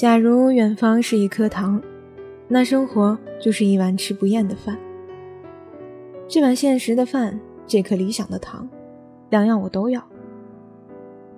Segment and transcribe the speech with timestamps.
[0.00, 1.78] 假如远方是一颗糖，
[2.48, 4.78] 那生活就是一碗吃不厌的饭。
[6.26, 8.66] 这碗现实的饭，这颗理想的糖，
[9.28, 10.02] 两样我都要。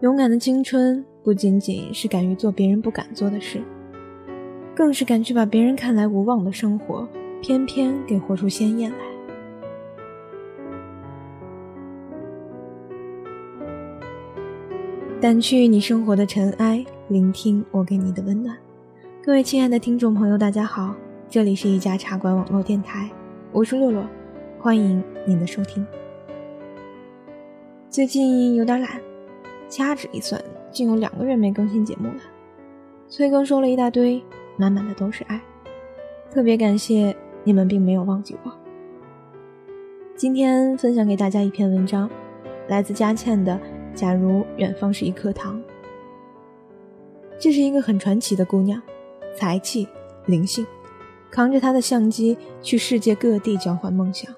[0.03, 3.61] 勇敢的青春不仅仅是敢于做别人不敢做的事，
[4.77, 7.09] 更是敢去把别人看来无望的生活，
[7.41, 8.97] 偏偏给活出鲜艳来。
[15.21, 16.87] 掸去你生活的尘埃。
[17.13, 18.57] 聆听我给你的温暖，
[19.23, 20.95] 各位亲爱的听众朋友，大家好，
[21.29, 23.11] 这里是一家茶馆网络电台，
[23.53, 24.03] 我是洛洛，
[24.59, 25.87] 欢迎您的收听。
[27.91, 28.99] 最近有点懒，
[29.69, 32.15] 掐指一算，竟有两个月没更新节目了。
[33.11, 34.25] 催更说了一大堆，
[34.57, 35.39] 满满的都是爱，
[36.31, 38.51] 特别感谢你们并没有忘记我。
[40.17, 42.09] 今天分享给大家一篇文章，
[42.69, 43.53] 来自佳倩的
[43.95, 45.61] 《假如远方是一颗糖》。
[47.43, 48.81] 这是一个很传奇的姑娘，
[49.35, 49.89] 才气、
[50.27, 50.65] 灵性，
[51.29, 54.33] 扛着她的相机去世界各地交换梦想。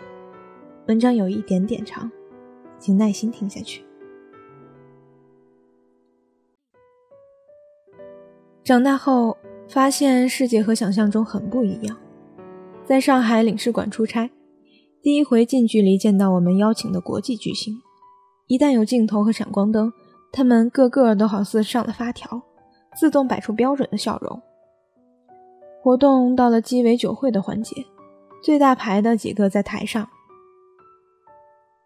[0.88, 2.10] 文章有一点点长，
[2.78, 3.84] 请耐心听下去。
[8.62, 9.36] 长大后
[9.69, 11.94] 发现世界和想象中很不一样。
[12.86, 14.30] 在上海领事馆出差，
[15.02, 17.75] 第一回近距离见到我们邀请的国际巨星。
[18.47, 19.92] 一旦有镜头和闪光灯，
[20.32, 22.42] 他们个个都好似上了发条。
[22.95, 24.41] 自动摆出标准的笑容。
[25.83, 27.84] 活动到了鸡尾酒会的环节，
[28.42, 30.09] 最大牌的几个在台上，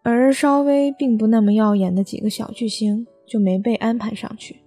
[0.03, 4.61] 而稍微并不那么耀眼的几个小巨星就没被安排上去。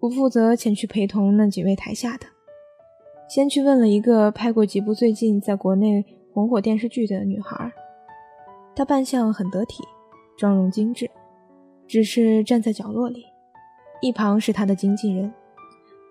[0.00, 2.26] 我负责前去陪同那几位台下的，
[3.28, 7.72] 先去问了一个拍过几部最近在国内红火电视剧的女孩，
[8.76, 9.82] 她扮相很得体，
[10.36, 11.10] 妆容精致，
[11.88, 13.24] 只是站在角落里。
[14.04, 15.32] 一旁是他的经纪人，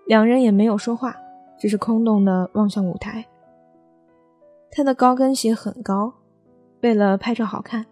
[0.06, 1.16] 两人也没有说话，
[1.56, 3.24] 只是空洞的望向舞台。
[4.68, 6.12] 他的高跟鞋很高，
[6.80, 7.86] 为了拍照好看，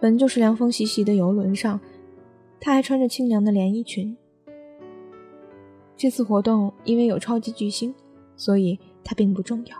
[0.00, 1.78] 本就是凉风习习的游轮上，
[2.58, 4.16] 他还穿着清凉的连衣裙。
[5.94, 7.94] 这次活动因为有超级巨星，
[8.36, 9.76] 所以他并不重要，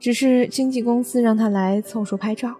[0.00, 2.56] 只是经纪公司让他来凑数拍照。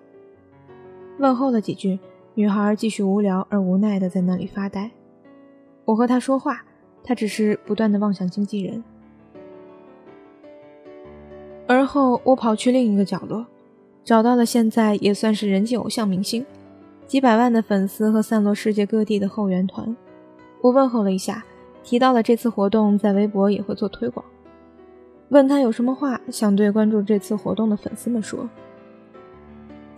[1.19, 1.99] 问候了几句，
[2.35, 4.89] 女孩继续无聊而无奈的在那里发呆。
[5.85, 6.65] 我和他说话，
[7.03, 8.83] 他只是不断的望向经纪人。
[11.67, 13.47] 而后我跑去另一个角落，
[14.05, 16.45] 找到了现在也算是人气偶像明星，
[17.07, 19.97] 几百万的粉丝和散落世界各地的后援团。
[20.61, 21.45] 我问候了一下，
[21.83, 24.25] 提到了这次活动在微博也会做推广，
[25.29, 28.49] 问他有什么话想对关注这次活动的粉丝们说。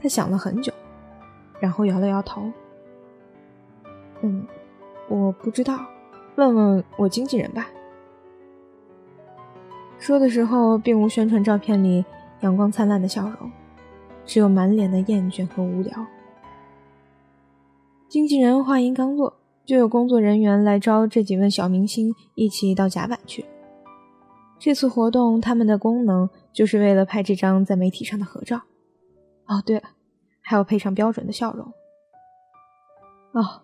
[0.01, 0.73] 他想了很久，
[1.59, 2.51] 然后摇了摇头，
[4.21, 4.47] 嗯。
[5.13, 5.79] 我不知道，
[6.37, 7.69] 问问我经纪人吧。
[9.99, 12.03] 说的时候并无宣传照片里
[12.41, 13.51] 阳光灿烂的笑容，
[14.25, 15.93] 只有满脸的厌倦和无聊。
[18.09, 19.37] 经纪人话音刚落，
[19.67, 23.45] 就有工作人员来招这几位小明星一起到甲板去。
[24.59, 28.63] 这次活动他们的功能就是为了拍这张在媒体上的合照。
[29.47, 29.83] 哦，对了，
[30.41, 31.67] 还要配上标准的笑容。
[33.33, 33.61] 哦。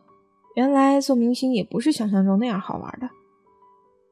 [0.55, 3.09] 原来做明星也不是想象中那样好玩的，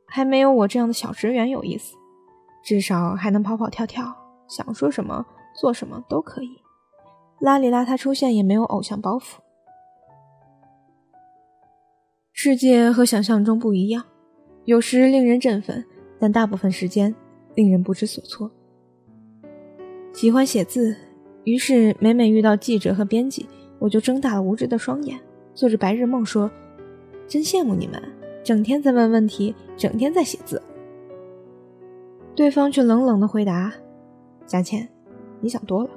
[0.07, 1.97] 还没有我这样的小职员有意思，
[2.65, 4.15] 至少还能跑跑跳跳，
[4.49, 5.27] 想说什么
[5.61, 6.61] 做什么都可以，
[7.41, 9.39] 邋里邋遢出现也没有偶像包袱。
[12.33, 14.05] 世界和想象中不一样，
[14.67, 15.85] 有时令人振奋，
[16.21, 17.13] 但大部分时间
[17.55, 18.51] 令人不知所措。
[20.13, 20.97] 喜欢写字，
[21.45, 23.49] 于是每每遇到记者和编辑，
[23.81, 25.19] 我就睁大了无知的双眼。
[25.57, 26.51] 做着白日梦，说
[27.27, 28.01] ：“真羡慕你们，
[28.45, 30.63] 整天在问问题，整天在写字。”
[32.37, 33.73] 对方却冷冷的回答
[34.45, 34.87] ：“佳倩，
[35.41, 35.91] 你想多了。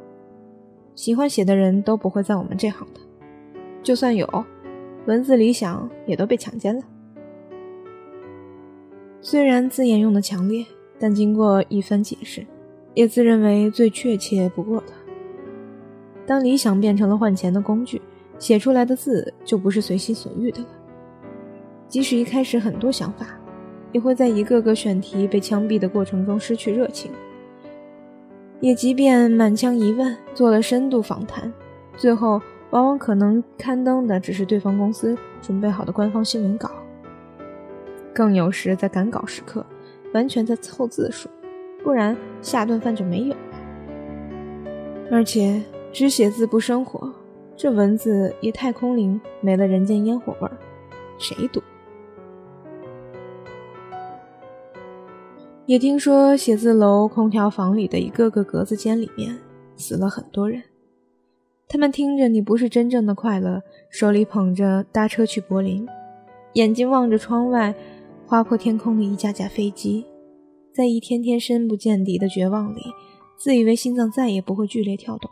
[0.95, 3.01] 喜欢写的人都不会在我们这行的，
[3.83, 4.45] 就算有，
[5.05, 6.81] 文字理想也都被强奸了。”
[9.19, 10.65] 虽然字眼用的强烈，
[10.97, 12.47] 但经过一番解释，
[12.93, 14.93] 也自认为最确切不过的。
[16.25, 18.01] 当理想变成了换钱的工具。
[18.39, 20.67] 写出来的字就不是随心所欲的了。
[21.87, 23.27] 即使一开始很多想法，
[23.91, 27.11] 也会在一个个选题被枪毙的过程中失去热情。
[28.61, 31.51] 也即便满腔疑问，做了深度访谈，
[31.95, 32.41] 最后
[32.71, 36.69] 往往可能刊登的只是对方公司准备好的官方新闻稿。
[38.13, 39.65] 更有时在赶稿时刻，
[40.13, 41.29] 完全在凑字数，
[41.83, 43.39] 不然下顿饭就没有了。
[45.09, 45.61] 而且
[45.91, 47.11] 只写字不生活。
[47.61, 50.57] 这文字也太空灵，没了人间烟火味儿，
[51.17, 51.61] 谁读？
[55.65, 59.37] 也听说写字楼空调房里的一个个格子间里面
[59.75, 60.63] 死了很多人。
[61.67, 65.85] 他们听着你不是真正的快乐，手里捧着搭车去柏林，
[66.53, 67.75] 眼睛望着窗外
[68.25, 70.05] 划破天空的一架架飞机，
[70.73, 72.79] 在一天天深不见底的绝望里，
[73.35, 75.29] 自以为心脏再也不会剧烈跳动，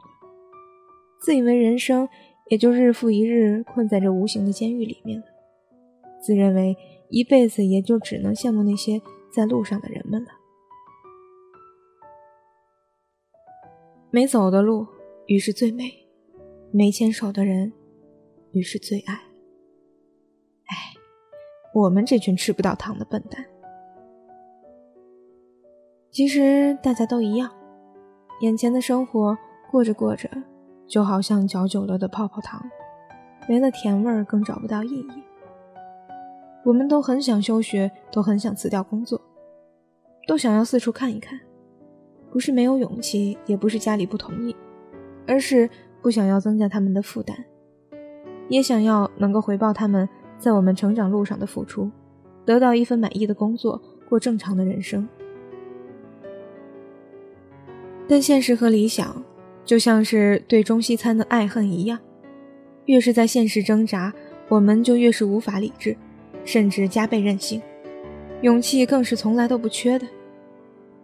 [1.20, 2.08] 自以为人生
[2.50, 5.26] 也就日复一日困在这无形的监狱里面了，
[6.22, 6.78] 自认为
[7.10, 9.02] 一辈子也就只能羡慕那些。
[9.30, 10.30] 在路上的人们了，
[14.10, 14.88] 没走的路，
[15.28, 15.84] 于是最美；
[16.72, 17.72] 没牵手的人，
[18.52, 19.14] 于是最爱。
[19.14, 20.76] 哎，
[21.76, 23.46] 我们这群吃不到糖的笨蛋。
[26.10, 27.52] 其实大家都一样，
[28.42, 29.38] 眼前的生活
[29.70, 30.28] 过着过着，
[30.88, 32.62] 就好像嚼久了的泡泡糖，
[33.48, 35.24] 没了甜味儿，更找不到意义。
[36.64, 39.22] 我们都很想休学，都很想辞掉工作，
[40.28, 41.40] 都想要四处看一看。
[42.30, 44.56] 不是没有勇气，也不是家里不同意，
[45.26, 45.70] 而是
[46.02, 47.46] 不想要增加他们的负担，
[48.50, 50.08] 也想要能够回报他们
[50.38, 51.90] 在我们成长路上的付出，
[52.46, 55.08] 得到一份满意的工作，过正常的人生。
[58.10, 59.24] 但现实和理想，
[59.68, 62.00] 就像是对中西餐的爱恨一样，
[62.86, 64.12] 越是在现实挣扎，
[64.48, 65.96] 我们就越是无法理智。
[66.46, 67.62] 甚至加倍任性，
[68.42, 70.08] 勇气更是从来都不缺的。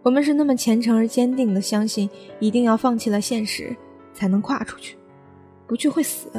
[0.02, 2.08] 我们是那么虔诚而坚定的相信，
[2.38, 3.76] 一定要放弃了现实，
[4.14, 4.96] 才能跨出去，
[5.66, 6.30] 不去会死。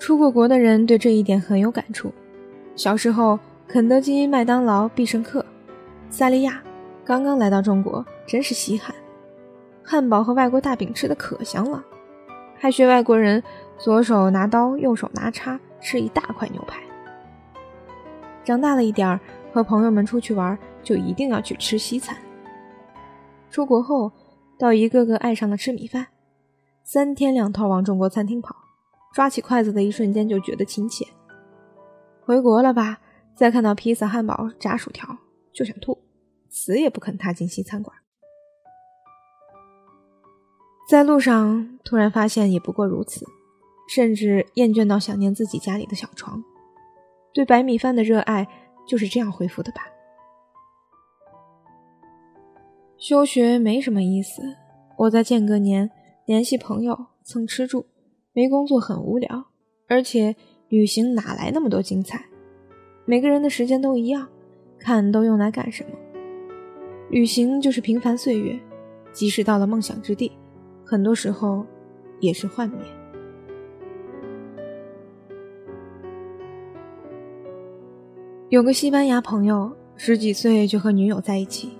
[0.00, 2.12] 出过国的人对这一点很有感触。
[2.74, 3.38] 小时候，
[3.68, 5.46] 肯德基、麦当劳、必胜客、
[6.10, 6.60] 萨莉亚
[7.04, 8.92] 刚刚来到中国，真是稀罕。
[9.84, 11.84] 汉堡和外国大饼吃的可香了，
[12.58, 13.42] 还学外国人
[13.78, 15.60] 左手拿刀，右手拿叉。
[15.84, 16.80] 吃一大块牛排。
[18.44, 19.18] 长大了一点儿，
[19.52, 22.16] 和朋友们出去玩，就一定要去吃西餐。
[23.50, 24.12] 出国后，
[24.56, 26.06] 倒一个个爱上了吃米饭，
[26.84, 28.54] 三天两头往中国餐厅跑，
[29.12, 31.04] 抓起筷子的一瞬间就觉得亲切。
[32.24, 33.00] 回国了吧，
[33.34, 35.18] 再看到披萨、汉堡、炸薯条
[35.52, 35.98] 就想吐，
[36.48, 37.96] 死也不肯踏进西餐馆。
[40.88, 43.24] 在路上突然发现，也不过如此。
[43.88, 46.42] 甚至厌倦到想念自己家里的小床，
[47.34, 48.46] 对白米饭的热爱
[48.86, 49.82] 就是这样恢复的吧。
[52.96, 54.56] 休学没什么意思，
[54.96, 55.90] 我在间隔年
[56.24, 57.84] 联系朋友蹭吃住，
[58.32, 59.46] 没工作很无聊，
[59.88, 60.36] 而且
[60.68, 62.24] 旅行哪来那么多精彩？
[63.04, 64.28] 每个人的时间都一样，
[64.78, 65.90] 看都用来干什么？
[67.10, 68.58] 旅行就是平凡岁月，
[69.12, 70.32] 即使到了梦想之地，
[70.92, 71.64] 很多时候
[72.20, 72.78] 也是幻灭。
[78.50, 81.70] 有个西班牙朋友，十几岁就和女友在一起，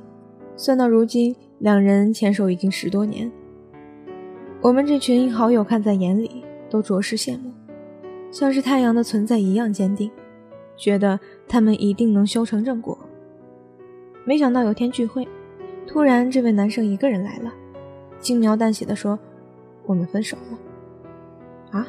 [0.57, 3.31] 算到如今，两人牵手已经十多年。
[4.63, 7.53] 我们这群好友看在眼里，都着实羡慕，
[8.31, 10.11] 像是太阳的存在一样坚定，
[10.75, 12.99] 觉得他们一定能修成正果。
[14.25, 15.29] 没想到有天聚会，
[15.87, 17.53] 突然这位男生一个人来了，
[18.23, 19.19] 轻描淡写的说
[19.85, 20.59] ：“我们分手了。”
[21.79, 21.87] 啊？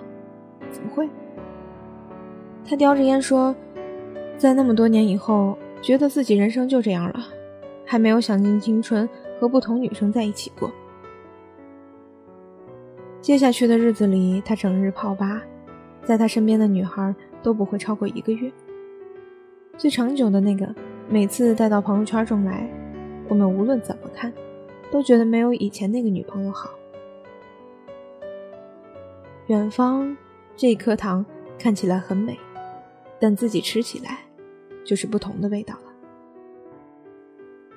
[0.70, 1.08] 怎么会？
[2.66, 3.56] 他叼着烟说。
[4.36, 7.24] 在那么多年以后，觉得自己人生就这样了，
[7.86, 9.08] 还没有想尽青春
[9.40, 10.70] 和不同女生在一起过。
[13.22, 15.42] 接下去的日子里，他整日泡吧，
[16.04, 18.52] 在他身边的女孩都不会超过一个月。
[19.78, 20.68] 最长久的那个，
[21.08, 22.68] 每次带到朋友圈中来，
[23.30, 24.34] 我们无论怎么看，
[24.94, 26.70] 都觉得没有以前那个女朋友好。
[29.48, 30.16] 远方
[30.56, 31.26] 这颗糖
[31.58, 32.38] 看起来很美。
[33.20, 34.20] 但自己吃起来，
[34.86, 35.94] 就是不同的味道了。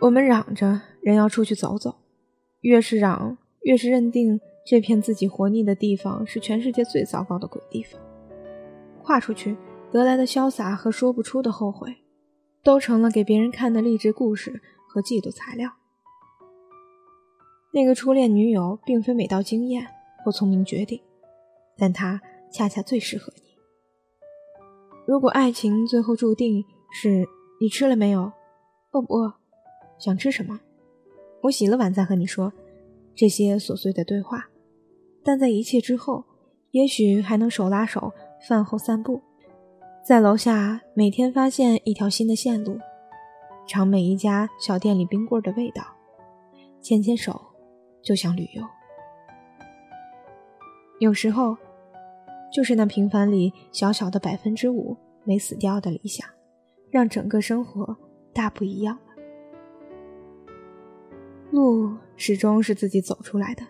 [0.00, 1.94] 我们嚷着人要出去走走，
[2.62, 8.00] 越是嚷，越是认定这片自己活腻的地方是全世界最糟糕的鬼地方。
[9.04, 9.56] 跨出去
[9.92, 11.94] 得来的潇洒和说不出的后悔，
[12.64, 15.70] 都成了给别人看的励志故事和嫉妒材料。
[17.76, 19.87] 那个初恋女友并非美到惊艳
[20.25, 20.99] 或聪明绝顶，
[21.76, 22.18] 但她
[22.50, 23.42] 恰恰最适合你。
[25.06, 27.28] 如果爱情最后注定是
[27.61, 28.33] 你吃了没有，
[28.92, 29.35] 饿不饿，
[29.99, 30.59] 想吃什么，
[31.42, 32.50] 我洗了碗再和你说
[33.14, 34.49] 这些琐碎的对话，
[35.23, 36.25] 但在一切之后，
[36.71, 38.11] 也许还能手拉手
[38.49, 39.21] 饭后散步，
[40.02, 42.78] 在楼下每天发现一条新的线路，
[43.68, 45.85] 尝每一家小店里冰棍的味道，
[46.80, 47.46] 牵牵手
[48.07, 48.63] 就像旅游。
[51.01, 51.59] 有时候。
[52.53, 56.27] 就是那平凡里小小的百分之五没死掉的理想，
[56.91, 57.95] 让整个生活
[58.33, 59.23] 大不一样了。
[61.51, 63.63] 路始终是自己走出来的，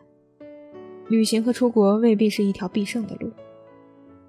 [1.08, 3.32] 旅行和出国未必是一条必胜的路，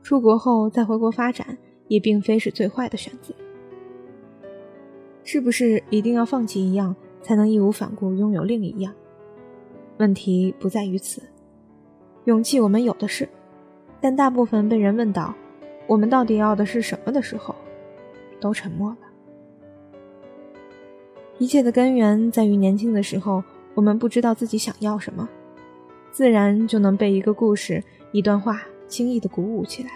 [0.01, 1.55] 出国后再回国发展
[1.87, 3.35] 也并非是最坏的选择。
[5.23, 8.95] 是不是一定要放弃一样，才能义无反顾拥有另一样？
[9.97, 11.23] 问题不在于此，
[12.25, 13.27] 勇气我们有的是，
[13.99, 15.33] 但大部分被人问到
[15.87, 17.55] “我们到底要的是什么”的时候，
[18.39, 18.97] 都沉默了。
[21.39, 25.27] 一切的根源在于年轻的时候，我们不知道自己想要什么，
[26.11, 29.89] 自然就能被一个故事、一段话轻易的鼓舞起来。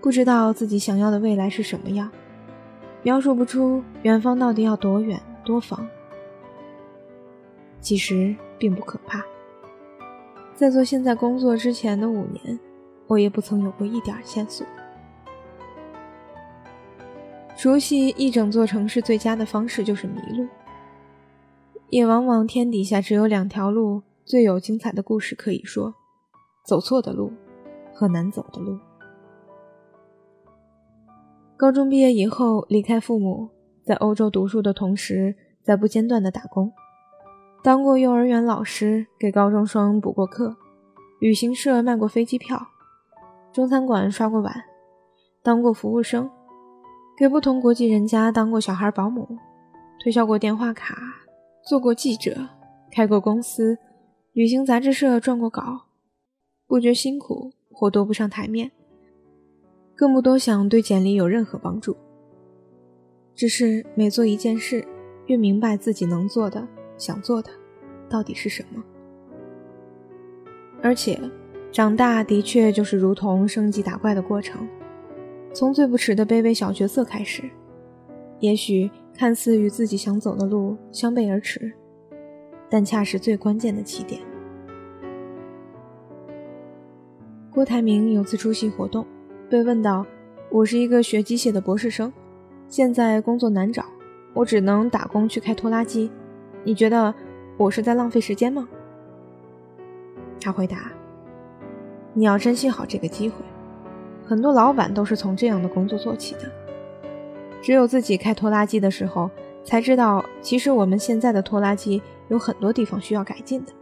[0.00, 2.10] 不知道自己想要的未来是什么样，
[3.02, 5.86] 描述不出远方到底要多远多方。
[7.80, 9.24] 其实并不可怕。
[10.54, 12.58] 在做现在工作之前的五年，
[13.06, 14.66] 我也不曾有过一点线索。
[17.56, 20.48] 熟悉一整座城市最佳的方式就是迷路，
[21.88, 25.94] 也往往天底下只有两条路最有精彩的故事可以说：
[26.64, 27.32] 走错的路
[27.92, 28.78] 和难走的路。
[31.56, 33.48] 高中毕业以后，离开父母，
[33.84, 36.72] 在欧洲读书的同时，在不间断的打工。
[37.64, 40.54] 当过幼儿园老师，给高中生补过课；
[41.18, 42.60] 旅行社卖过飞机票，
[43.54, 44.54] 中餐馆刷过碗，
[45.42, 46.30] 当过服务生，
[47.16, 49.38] 给不同国籍人家当过小孩保姆，
[49.98, 50.94] 推销过电话卡，
[51.66, 52.36] 做过记者，
[52.90, 53.78] 开过公司，
[54.34, 55.86] 旅行杂志社撰过稿，
[56.66, 58.72] 不觉辛苦或多不上台面，
[59.96, 61.96] 更不多想对简历有任何帮助。
[63.34, 64.86] 只是每做一件事，
[65.28, 66.68] 越明白自己能做的。
[66.96, 67.50] 想做的
[68.08, 68.82] 到底是什么？
[70.82, 71.18] 而且，
[71.72, 74.68] 长大的确就是如同升级打怪的过程，
[75.52, 77.42] 从最不耻的卑微小角色开始，
[78.38, 81.72] 也许看似与自己想走的路相背而驰，
[82.68, 84.20] 但恰是最关键的起点。
[87.50, 89.06] 郭台铭有次出席活动，
[89.48, 90.04] 被问到
[90.50, 92.12] ：“我是一个学机械的博士生，
[92.68, 93.86] 现在工作难找，
[94.34, 96.10] 我只能打工去开拖拉机。”
[96.64, 97.14] 你觉得
[97.56, 98.66] 我是在浪费时间吗？
[100.40, 100.90] 他回答
[102.12, 103.36] ：“你要珍惜好这个机会。
[104.26, 106.50] 很多老板都是从这样的工作做起的。
[107.62, 109.30] 只有自己开拖拉机的时候，
[109.62, 113.72] 才知道其实我们现在的拖拉机有很多地方需要改进的，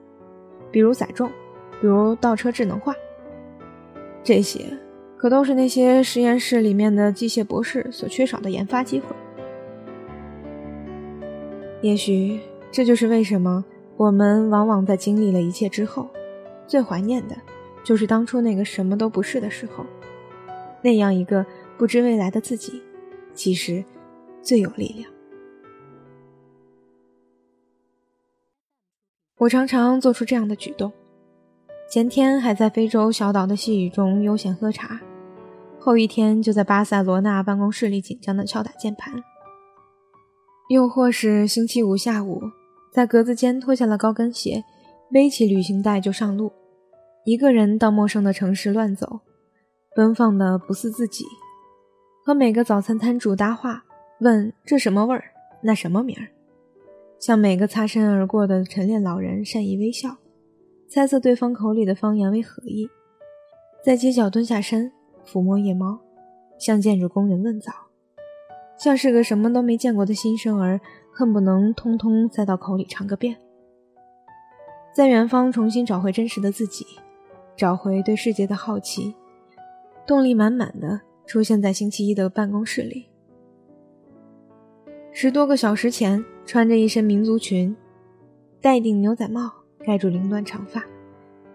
[0.71, 1.29] 比如载重，
[1.81, 2.95] 比如倒车智能化。
[4.23, 4.61] 这些
[5.17, 9.07] 可都是那些实验室里面的机械博士所缺少的研发机会。
[11.81, 12.41] 也许。”
[12.73, 13.63] 这就是为什么
[13.99, 16.09] 我们往往在经历了一切之后，
[16.67, 17.37] 最怀念的，
[17.85, 19.85] 就是当初那个什么都不是的时候，
[20.83, 21.45] 那样一个
[21.77, 22.83] 不知未来的自己，
[23.35, 23.85] 其实
[24.41, 25.13] 最有力量。
[29.37, 30.91] 我常常做出这样的举动：
[31.91, 34.99] 前天还在非洲小岛的细雨中悠闲喝茶，
[35.79, 39.23] 后一天就在巴塞罗那办公室里紧张的敲打键盘，
[40.71, 42.41] 又或是星期五下午。
[42.93, 44.63] 在格子间脱下了高跟鞋，
[45.11, 46.53] 背起旅行袋就上路，
[47.25, 49.21] 一个人到陌生的城市乱走，
[49.97, 51.25] 奔放的不似自己，
[52.23, 53.83] 和每个早餐摊主搭话，
[54.21, 55.25] 问这什么味儿，
[55.63, 56.29] 那什么名儿，
[57.19, 60.19] 向每个擦身而过的晨练老人善意微笑，
[60.87, 62.87] 猜测对方口里的方言为何意，
[63.83, 64.93] 在街角蹲下身
[65.27, 65.99] 抚摸夜猫，
[66.59, 67.73] 向建筑工人问早，
[68.79, 70.79] 像是个什么都没见过的新生儿。
[71.15, 73.37] 恨不能通通塞到口里尝个遍，
[74.95, 76.87] 在远方重新找回真实的自己，
[77.55, 79.15] 找回对世界的好奇，
[80.07, 83.07] 动力满满的出现在星期一的办公室里。
[85.13, 87.77] 十多个小时前，穿着一身民族裙，
[88.63, 89.53] 戴顶牛仔帽
[89.85, 90.83] 盖住凌乱长发，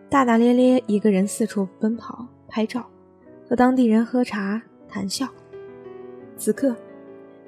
[0.08, 2.86] 大大咧咧一个人四处奔跑拍照，
[3.50, 5.28] 和当地人喝茶谈笑。
[6.38, 6.76] 此刻，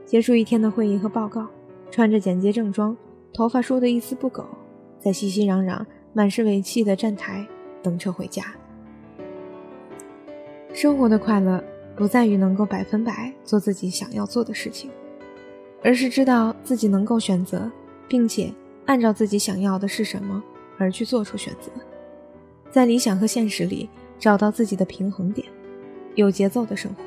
[0.04, 1.48] 结束一天的会议和报告。
[1.92, 2.96] 穿着简洁正装，
[3.34, 4.46] 头发梳得一丝不苟，
[5.00, 7.46] 在熙熙攘攘、满是尾气的站台
[7.82, 8.46] 等车回家。
[10.74, 11.64] 生活的快乐
[11.96, 14.90] 不在于能够百分百做自己想要做的事情，
[15.84, 17.70] 而是知道自己能够选择，
[18.08, 18.54] 并且
[18.86, 20.42] 按照自己想要的是什么
[20.78, 21.72] 而去做出选择，
[22.70, 25.48] 在理想和现实里找到自己的平衡点，
[26.16, 27.04] 有节奏的生活。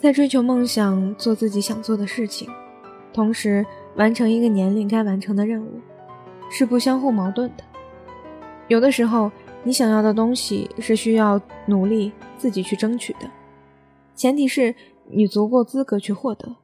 [0.00, 2.48] 在追求梦想，做自己想做的事情，
[3.12, 5.80] 同时完成一个年龄该完成的任务，
[6.50, 7.64] 是不相互矛盾的。
[8.68, 9.28] 有的时候，
[9.64, 13.28] 你想要的东西是需要努力自己去争取的，
[14.14, 14.72] 前提是
[15.10, 16.54] 你足够资格去获得。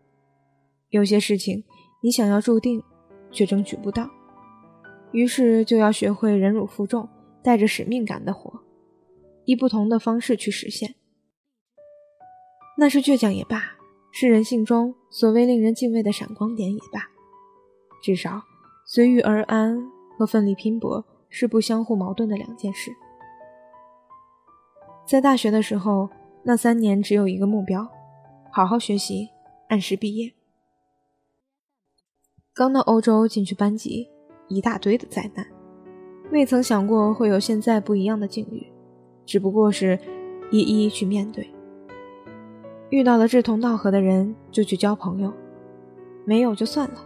[0.90, 1.64] 有些事情
[2.02, 2.80] 你想要注定，
[3.32, 4.08] 却争取不到，
[5.10, 7.08] 于是就要学会忍辱负重，
[7.42, 8.60] 带着使命感的活，
[9.44, 10.94] 以不同的方式去实现。
[12.76, 13.76] 那是倔强也罢，
[14.10, 17.08] 是人性中所谓令人敬畏的闪光点也罢，
[18.02, 18.42] 至少
[18.84, 21.04] 随遇而安和奋力拼搏。
[21.36, 22.94] 是不相互矛盾的两件事。
[25.04, 26.08] 在大学的时候，
[26.44, 27.88] 那三年只有一个目标：
[28.52, 29.30] 好好学习，
[29.68, 30.32] 按时毕业。
[32.54, 34.08] 刚到欧洲进去班级，
[34.46, 35.44] 一大堆的灾难，
[36.30, 38.68] 未曾想过会有现在不一样的境遇，
[39.26, 39.98] 只不过是
[40.52, 41.52] 一一去面对。
[42.94, 45.28] 遇到了志同道合的人，就去交朋友；
[46.24, 47.04] 没有就算了，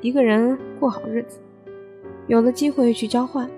[0.00, 1.38] 一个人过好日子。
[2.26, 3.48] 有了机会去交换。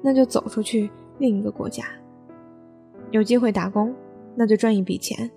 [0.00, 1.82] 那就走出去另一个国家，
[3.10, 3.92] 有机会打工，
[4.36, 5.28] 那就赚一笔钱；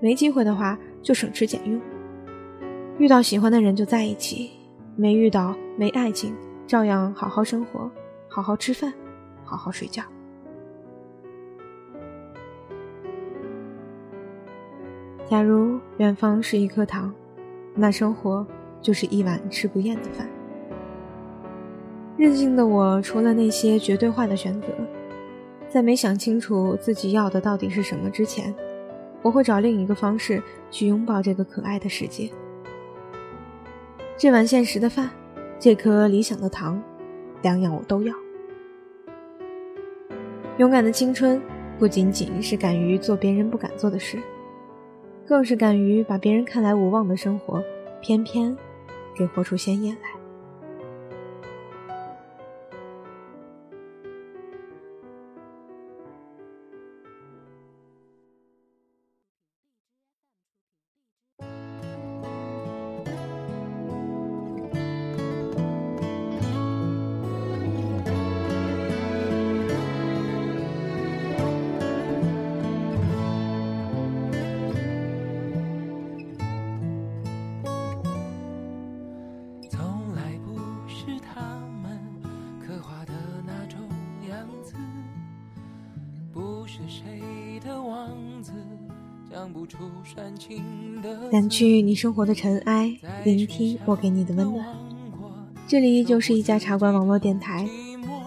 [0.00, 1.80] 没机会的话，就省吃俭用。
[2.98, 4.50] 遇到喜欢的人就在一起，
[4.96, 6.34] 没遇到没爱情，
[6.66, 7.88] 照样好好生活，
[8.26, 8.92] 好好吃饭，
[9.44, 10.02] 好好睡觉。
[15.28, 17.12] 假如远方是一颗糖，
[17.74, 18.46] 那生活
[18.80, 20.28] 就是一碗吃不厌的饭。
[22.16, 24.68] 任性的我，除了那些绝对化的选择，
[25.68, 28.54] 在没想清楚自己要的到底是什么之前，
[29.20, 32.30] 我会找另一个方式去拥抱这个可爱的世界。
[34.16, 35.10] 这碗现实的饭，
[35.58, 36.80] 这颗理想的糖，
[37.42, 38.14] 两样我都要。
[40.58, 41.42] 勇敢的青春，
[41.80, 44.18] 不仅仅是敢于做别人不敢做的事，
[45.26, 47.62] 更是敢于把别人看来无望的生活，
[48.00, 48.56] 偏偏
[49.14, 50.15] 给活出鲜艳来。
[91.30, 94.64] 掸去你生活的尘埃，聆听我给你的温暖。
[95.66, 97.68] 这里依旧是一家茶馆网络电台。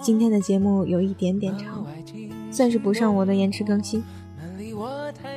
[0.02, 1.86] 今天的节目有一点点长，
[2.52, 4.04] 算是补上我的延迟更新。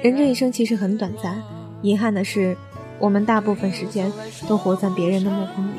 [0.02, 1.42] 人这一生其实很短暂，
[1.82, 2.56] 遗憾的是，
[2.98, 4.12] 我们大部分时间
[4.48, 5.72] 都活在别人的目光里。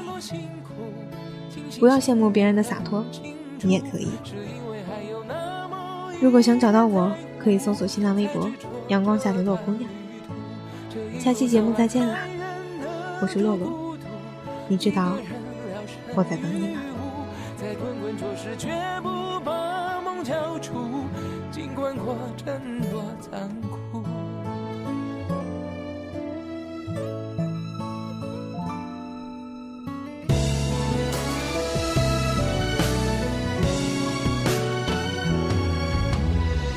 [1.80, 3.04] 不要羡慕别人的洒脱，
[3.62, 4.08] 你也可以。
[6.22, 8.50] 如果想找到我，可以搜索新浪微博
[8.88, 9.90] “阳光下的洛姑娘”。
[11.24, 12.18] 下期节目再见啦！
[13.22, 13.98] 我是洛洛，
[14.68, 15.16] 你知道
[16.16, 16.82] 我在等你吗？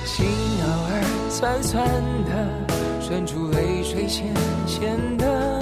[0.05, 0.25] 心
[0.63, 1.85] 偶尔酸酸
[2.27, 2.31] 的。
[3.09, 3.66] 渗出泪
[4.09, 4.35] 水，咸
[4.67, 5.61] 咸的。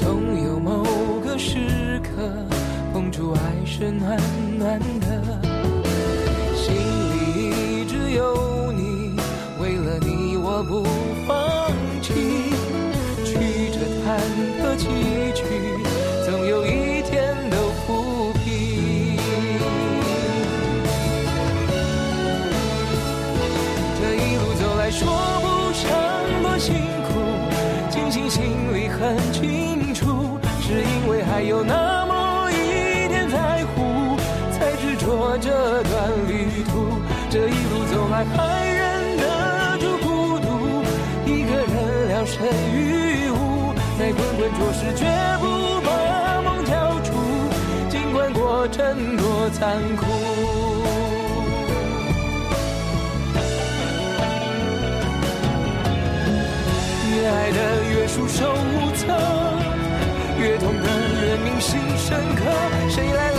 [0.00, 0.84] 总有某
[1.24, 2.46] 个时刻，
[2.92, 4.20] 碰触爱是暖
[4.58, 5.40] 暖的。
[6.56, 8.34] 心里一直有
[43.12, 45.04] 于无，在滚滚浊世绝
[45.38, 45.44] 不
[45.84, 47.12] 把梦交出，
[47.90, 50.06] 尽管过程多残酷。
[57.14, 57.58] 越爱的
[57.90, 59.06] 越束手无策，
[60.38, 60.88] 越痛的
[61.22, 62.40] 越铭心深刻。
[62.88, 63.31] 谁来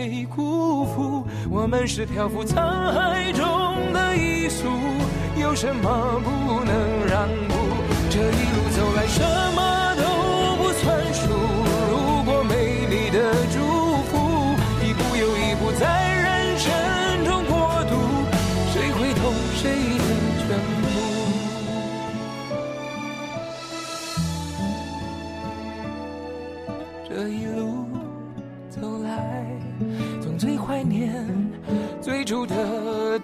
[0.00, 2.56] 被辜负，我们是漂浮沧
[2.90, 4.66] 海中的一粟。
[5.38, 7.54] 有什么不能让步？
[8.08, 9.29] 这一路走来。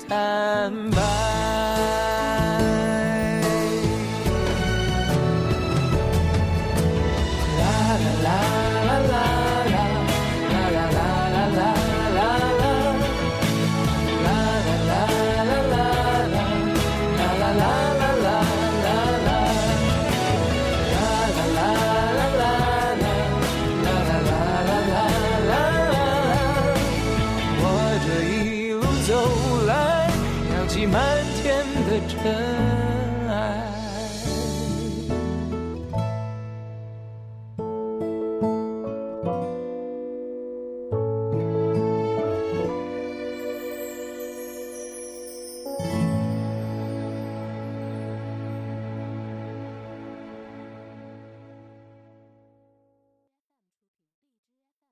[0.08, 0.45] 的